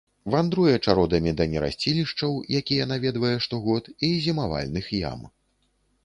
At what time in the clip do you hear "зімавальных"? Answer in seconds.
4.25-4.89